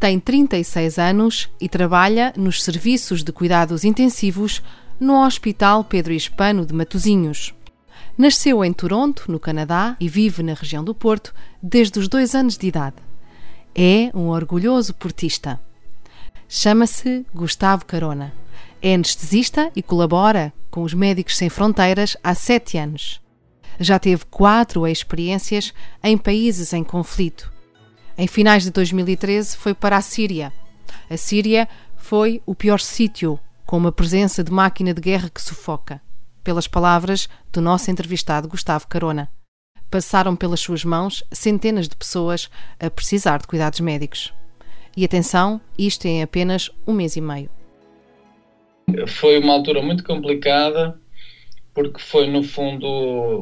[0.00, 4.62] Tem 36 anos e trabalha nos serviços de cuidados intensivos
[4.98, 7.54] no Hospital Pedro Hispano de Matosinhos.
[8.16, 12.56] Nasceu em Toronto, no Canadá, e vive na região do Porto desde os dois anos
[12.56, 12.96] de idade.
[13.74, 15.60] É um orgulhoso portista.
[16.48, 18.32] Chama-se Gustavo Carona.
[18.80, 23.20] É anestesista e colabora com os Médicos Sem Fronteiras há sete anos.
[23.78, 27.59] Já teve quatro experiências em países em conflito
[28.20, 30.52] em finais de 2013, foi para a Síria.
[31.08, 31.66] A Síria
[31.96, 36.02] foi o pior sítio, com uma presença de máquina de guerra que sufoca.
[36.44, 39.30] Pelas palavras do nosso entrevistado Gustavo Carona.
[39.90, 44.34] Passaram pelas suas mãos centenas de pessoas a precisar de cuidados médicos.
[44.94, 47.48] E atenção, isto em apenas um mês e meio.
[49.06, 50.94] Foi uma altura muito complicada,
[51.72, 52.86] porque foi, no fundo,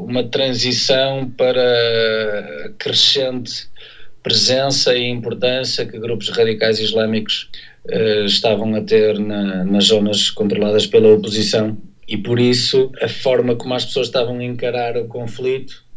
[0.05, 3.69] uma transição para crescente
[4.29, 7.49] presença e importância que grupos radicais islâmicos
[7.87, 11.79] uh, estavam a ter na, nas zonas controladas pela oposição.
[12.07, 15.89] E por isso a forma como as pessoas estavam a encarar o conflito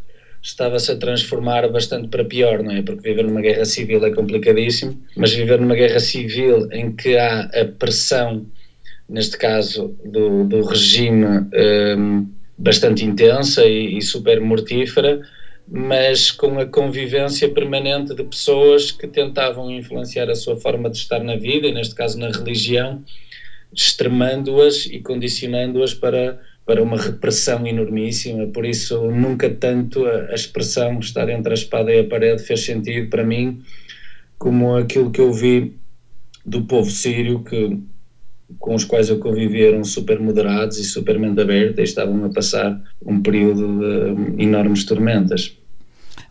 [0.42, 2.82] estava-se a transformar bastante para pior, não é?
[2.82, 7.42] Porque viver numa guerra civil é complicadíssimo, mas viver numa guerra civil em que há
[7.42, 8.44] a pressão,
[9.08, 12.26] neste caso, do, do regime um, ehm,
[12.58, 15.20] bastante intensa e, e super mortífera,
[15.66, 21.22] mas com a convivência permanente de pessoas que tentavam influenciar a sua forma de estar
[21.22, 23.02] na vida, e neste caso na religião,
[23.72, 28.46] extremando-as e condicionando-as para, para uma repressão enormíssima.
[28.48, 32.64] Por isso, nunca tanto a, a expressão estar entre a espada e a parede fez
[32.64, 33.62] sentido para mim,
[34.38, 35.72] como aquilo que eu vi
[36.44, 37.78] do povo sírio que
[38.58, 42.28] com os quais eu convivi eram super moderados e super mente aberta e estavam a
[42.28, 45.56] passar um período de enormes tormentas.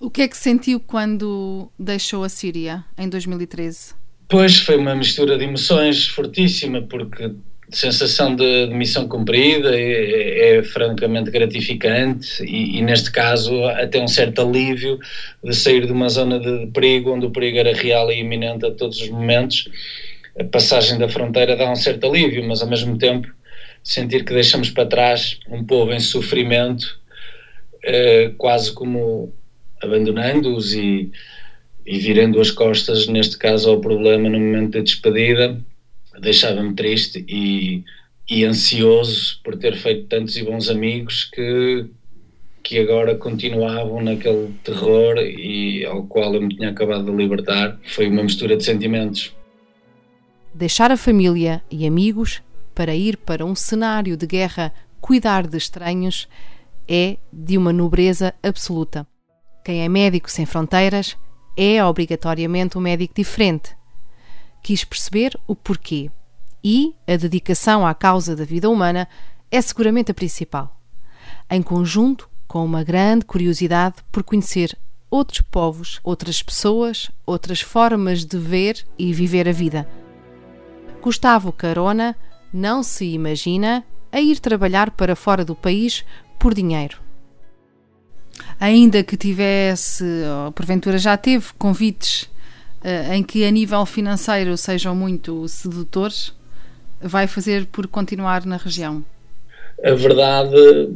[0.01, 3.93] O que é que sentiu quando deixou a Síria em 2013?
[4.27, 7.31] Pois foi uma mistura de emoções fortíssima, porque
[7.69, 14.07] sensação de, de missão cumprida é, é francamente gratificante e, e, neste caso até um
[14.07, 14.97] certo alívio
[15.43, 18.71] de sair de uma zona de perigo onde o perigo era real e iminente a
[18.71, 19.69] todos os momentos
[20.39, 23.27] a passagem da fronteira dá um certo alívio, mas ao mesmo tempo
[23.83, 26.99] sentir que deixamos para trás um povo em sofrimento,
[27.83, 29.33] eh, quase como
[29.81, 31.11] abandonando-os e,
[31.85, 35.59] e virando as costas, neste caso, ao problema no momento da despedida,
[36.19, 37.83] deixava-me triste e,
[38.29, 41.85] e ansioso por ter feito tantos e bons amigos que,
[42.63, 47.79] que agora continuavam naquele terror e ao qual eu me tinha acabado de libertar.
[47.83, 49.33] Foi uma mistura de sentimentos
[50.53, 52.41] deixar a família e amigos
[52.75, 56.27] para ir para um cenário de guerra cuidar de estranhos
[56.87, 59.07] é de uma nobreza absoluta.
[59.63, 61.17] Quem é médico sem fronteiras
[61.55, 63.75] é obrigatoriamente um médico diferente.
[64.61, 66.09] Quis perceber o porquê
[66.63, 69.07] e a dedicação à causa da vida humana
[69.49, 70.79] é seguramente a principal.
[71.49, 74.77] Em conjunto com uma grande curiosidade por conhecer
[75.09, 79.87] outros povos, outras pessoas, outras formas de ver e viver a vida
[81.01, 82.15] Gustavo Carona
[82.53, 86.05] não se imagina a ir trabalhar para fora do país
[86.37, 86.99] por dinheiro.
[88.59, 90.03] Ainda que tivesse,
[90.45, 92.23] ou porventura já teve, convites
[92.83, 96.33] uh, em que a nível financeiro sejam muito sedutores,
[97.01, 99.03] vai fazer por continuar na região?
[99.83, 100.89] A verdade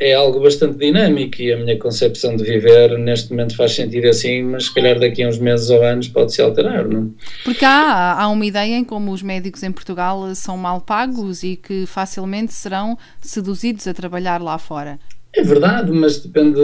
[0.00, 4.42] é algo bastante dinâmico e a minha concepção de viver neste momento faz sentido assim,
[4.42, 7.14] mas se calhar daqui a uns meses ou anos pode-se alterar, não?
[7.44, 11.56] Porque há, há uma ideia em como os médicos em Portugal são mal pagos e
[11.56, 14.98] que facilmente serão seduzidos a trabalhar lá fora.
[15.34, 16.60] É verdade, mas depende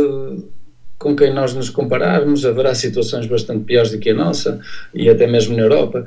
[0.99, 4.61] com quem nós nos compararmos, haverá situações bastante piores do que a nossa
[4.95, 6.05] e até mesmo na Europa.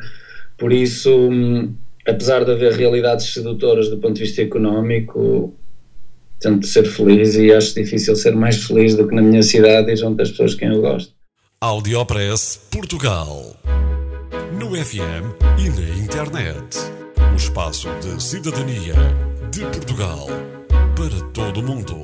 [0.58, 1.30] Por isso,
[2.08, 5.54] apesar de haver realidades sedutoras do ponto de vista económico,
[6.40, 9.96] tento ser feliz e acho difícil ser mais feliz do que na minha cidade e
[9.96, 11.12] junto das pessoas quem eu gosto.
[11.60, 13.58] Audiopress Portugal.
[14.60, 16.78] No FM e na internet.
[17.34, 18.94] O espaço de cidadania
[19.52, 20.28] de Portugal
[20.96, 22.04] para todo o mundo.